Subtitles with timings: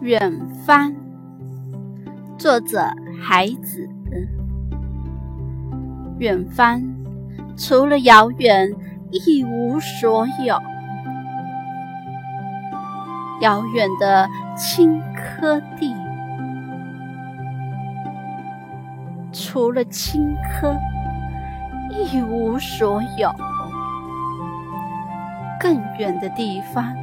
[0.00, 0.18] 远
[0.64, 0.94] 方，
[2.38, 2.80] 作者
[3.22, 3.86] 海子。
[6.18, 6.82] 远方，
[7.54, 8.74] 除了遥远，
[9.10, 10.56] 一无所有。
[13.42, 14.26] 遥远的
[14.56, 15.94] 青稞地，
[19.32, 20.78] 除了青稞，
[21.90, 23.30] 一无所有。
[25.60, 26.96] 更远的地方，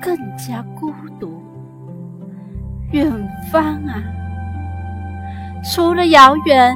[0.00, 0.90] 更加孤
[1.20, 1.42] 独。
[2.92, 3.10] 远
[3.50, 4.02] 方啊，
[5.64, 6.74] 除了遥远，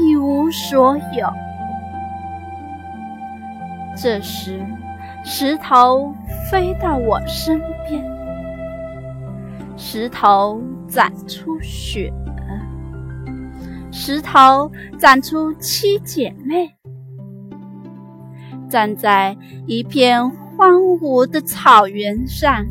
[0.00, 1.28] 一无所有。
[3.96, 4.64] 这时，
[5.24, 6.14] 石头
[6.48, 8.02] 飞到我身边，
[9.76, 12.12] 石头长出雪，
[13.90, 16.70] 石头长出七姐妹，
[18.70, 22.64] 站在一片荒芜的草原上。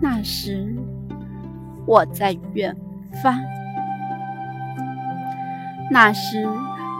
[0.00, 0.74] 那时。
[1.86, 2.76] 我在远
[3.22, 3.34] 方，
[5.90, 6.46] 那时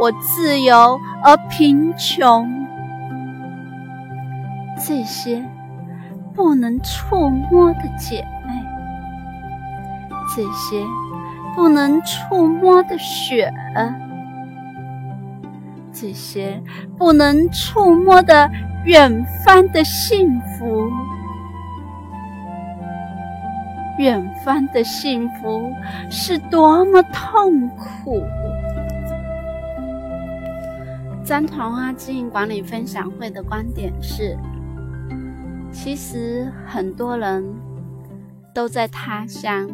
[0.01, 2.49] 我自由而贫穷，
[4.79, 5.45] 这些
[6.35, 8.55] 不能触摸的姐妹，
[10.35, 10.83] 这些
[11.55, 13.53] 不能触摸的雪，
[15.93, 16.62] 这些
[16.97, 18.51] 不能触摸的
[18.87, 20.91] 远方的幸福。
[23.99, 25.73] 远方的幸福
[26.09, 28.23] 是多么痛苦！
[31.25, 34.39] 张团花经营管理分享会的观点是：
[35.73, 37.45] 其实很多人
[38.55, 39.69] 都在他乡，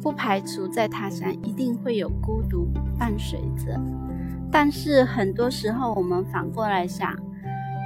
[0.00, 3.80] 不排除在他乡一定会有孤独伴随着，
[4.50, 7.12] 但是很多时候我们反过来想。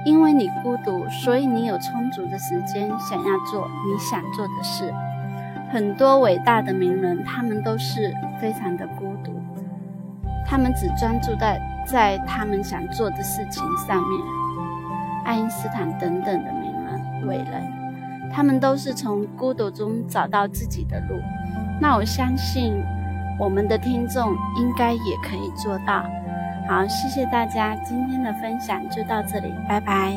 [0.04, 4.92] 因为你孤独，所以你有充足的时间想要做你想做的事。
[5.70, 9.32] 很多伟大的名人，他们都是非常的孤独，
[10.46, 14.20] 他们只专注在在他们想做的事情上面。
[15.24, 17.62] 爱因斯坦等等的名人伟人，
[18.32, 21.20] 他们都是从孤独中找到自己的路。
[21.78, 22.82] 那我相信，
[23.38, 26.04] 我们的听众应该也可以做到。
[26.70, 30.14] 好，谢谢大家，今天的分享就到这里，拜拜。